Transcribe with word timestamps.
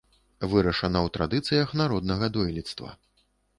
Вырашана 0.53 0.99
ў 1.03 1.09
традыцыях 1.17 1.77
народнага 1.83 2.33
дойлідства. 2.41 2.89